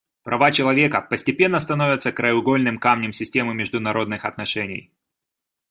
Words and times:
Права 0.23 0.51
человека 0.51 0.99
постепенно 0.99 1.59
становятся 1.59 2.11
краеугольным 2.11 2.79
камнем 2.79 3.13
системы 3.13 3.53
международных 3.53 4.25
отношений. 4.25 4.91